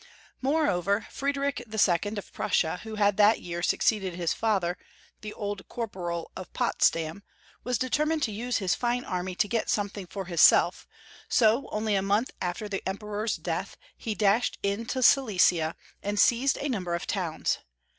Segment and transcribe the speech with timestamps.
[0.41, 2.17] Moreover, Friedrich II.
[2.17, 4.75] of Prussia, who had that year succeeded his father,
[5.21, 7.21] the old Corporal of Pots dam,
[7.63, 10.87] was determined to use his fine army to get something for himself,
[11.29, 16.67] so, only a month after the Emperor's death, he dashed into Silesia, and seized a
[16.67, 17.59] number of towns.